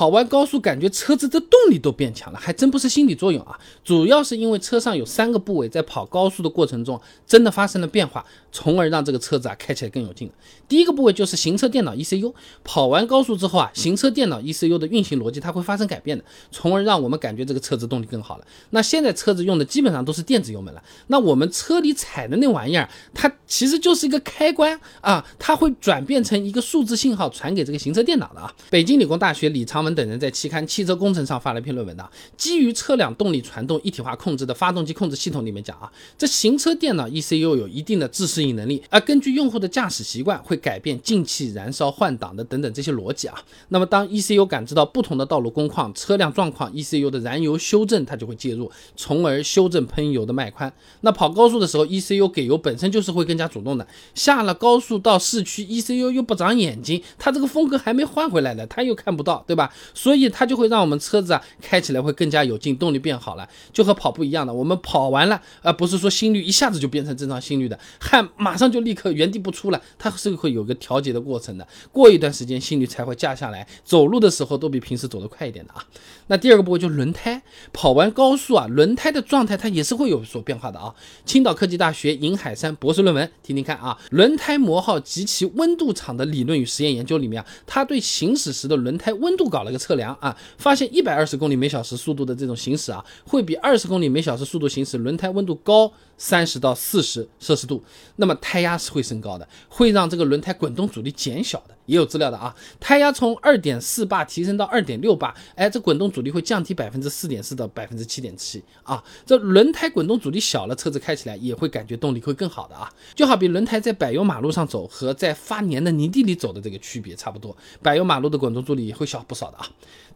[0.00, 10.34] 跑完高速感觉车子的动力都变强了，还真不是心理作用啊，主要是因为车上有三个部位在跑高速的过程中真的发生了变化，从而让这个车子啊开起来更有劲了。
[10.66, 12.32] 第一个部位就是行车电脑 ECU，
[12.64, 18.46] 跑完高速之后啊，行车电脑 ECU 的运行逻辑它会发生改变的，从而让我们感觉这个车子动力更好了。
[18.70, 28.50] 那现在车子用的基本上都是电子油门了，那我们车里踩的那玩意儿，它其实就是一个开关啊，它会转变成一个数字信号传给这个行车电脑的啊。
[28.70, 43.34] 北京理工大学李长文等人在期刊《汽车工程》上发了一篇论文的，基于车辆动力传动一体化控制的发动机控制系统里面讲啊，这行车电脑 ECU 有一定的自适应能力，而根据用户的驾驶习惯会改变进气、燃烧、换挡的等等这些逻辑啊。
[43.68, 50.72] 那么当 ECU 感知到不同的道路工况、车辆状况，ECU 的燃油修正它就会介入，从而修正喷油的脉宽。
[51.02, 53.86] 那跑高速的时候，ECU 给油本身就是会更加主动的。
[54.14, 59.72] 下了高速到市区，ECU 又不长眼睛，它这个风格还没换回来呢，它又看不到，对吧？
[59.94, 64.52] 所以它就会让我们车子啊开起来会更加有劲，动力变好了，就和跑步一样的。
[64.52, 71.66] 我们跑完了，而不是说心率一下子就变成正常心率的，汗马上就立刻原地不出了，它是会有个调节的过程的。
[71.92, 75.84] 过一段时间心率才会降下来，走路的时候都比平时走得快一点的啊。
[76.28, 80.94] 那第二个部位就是轮胎，跑完高速啊，轮胎的状态它也是会有所变化的啊。
[81.24, 97.84] 青岛科技大学尹海山博士论文，听听看啊，轮胎磨耗及其温度场的理论与实验研究里面啊，它对行驶时的轮胎温度高搞了个测量啊，发现一百二十公里每小时速度的这种行驶啊，会比二十公里每小时速度行驶轮胎温度高三十到四十摄氏度，
[98.16, 101.76] 那么胎压是会升高的，会让这个轮胎滚动阻力减小的。
[101.90, 109.02] 也有资料的啊，胎压从二点四巴提升到二点六巴，哎，这滚动阻力会降低百分之四点四到百分之七点七啊。
[109.26, 112.88] 这轮胎滚动阻力小了，车子开起来也会感觉动力会更好的啊。
[113.16, 119.66] 就好比轮胎在柏油马路上走和在发黏的泥地里走的这个区别差不多，柏油马路的滚动阻力也会小不少的啊。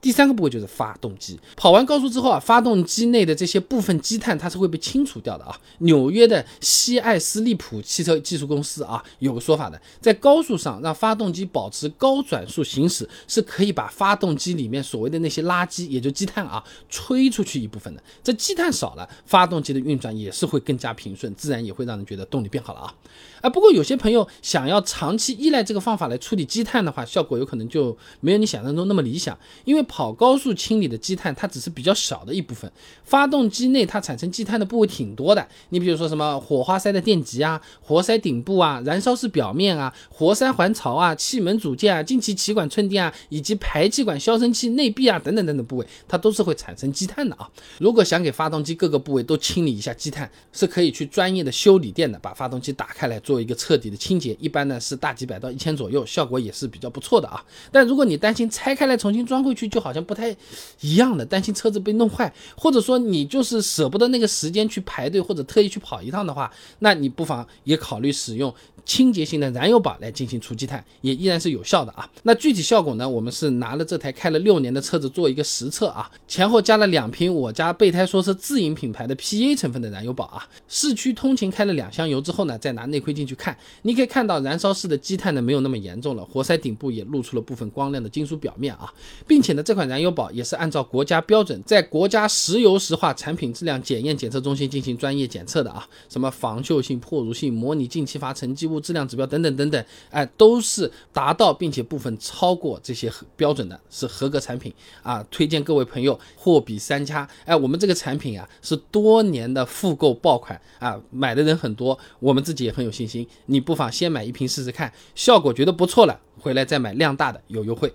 [0.00, 5.58] 第三个部位就是发动机，跑完高速之后啊，发动机内的这些部分积碳它是会被清除掉的啊。
[5.78, 18.02] 纽约的西艾斯利普汽车技术公司啊有个说法的，在高速上让发动机保保持高转速行驶，是可以把发动机里面所谓的那些垃圾，也就积碳啊，吹出去一部分的。
[18.22, 22.94] 这积碳少了，发动机的运转也是会更加平顺，自然也会让人觉得动力变好了啊。
[23.40, 29.38] 啊，不过有些朋友想要长期依赖这个方法来处理积碳的话，效果有可能就没有你想象中那么理想。
[29.64, 32.70] 因为跑高速清理的积碳，它只是比较小的一部分。
[33.04, 35.46] 发动机内它产生积碳的部位挺多的。
[35.70, 47.48] 你比如说什么火花塞的电极啊、活塞顶部啊、燃烧室表面啊、活塞环槽啊、气门组件啊、进气气管寸垫啊，以及排气管消声器内壁啊等等等等部位，它都是会产生积碳的啊。
[47.78, 53.20] 如果想给发动机各个部位都清理一下积碳，是可以去专业的修理店的把发动机打开来。
[53.24, 57.42] 做一个彻底的清洁，一般呢是大几百到一千左右，效果也是比较不错的啊。
[57.72, 60.36] 但如果你担心拆开来重新装回去就好像不太
[60.80, 68.54] 一样的，担心车子被弄坏，或者说你就是舍不得那个时间去排队或者特意去跑一趟的话，那你不妨也考虑使用。
[68.84, 72.08] 清洁型的燃油宝来进行除积碳，也依然但是有效的啊。
[72.22, 73.08] 那具体效果呢？
[73.08, 80.46] 我们是拿了这台开了六年的车子做一个实测啊，前后加了两瓶我家备胎说是自营品牌的 PA 成分的燃油宝啊。
[80.68, 88.94] 市区通勤开了两箱油之后呢，再拿内窥镜去看，你可以看到燃烧室的积碳呢没有那么严重了，活塞顶部也露出了部分光亮的金属表面啊，
[89.26, 98.84] 并且呢这款燃油宝也是按照国家标准，在国家石油石化产品质量检验检测中心进行专业检测的啊，什么防锈性、破乳性、模拟进气阀沉积物。
[98.84, 100.90] 质量指标等等等等，哎，都是
[101.24, 104.70] 达到并且部分超过这些标准的，是合格产品
[105.02, 105.24] 啊！
[105.30, 113.26] 推荐各位朋友货比三家，哎，我们这个产品啊是多年的复购爆款啊，买的人很多，我们自己也很有信心。
[113.46, 117.90] 你不妨先买一瓶试试看，效果觉得不错了，回来再买量大的有优惠。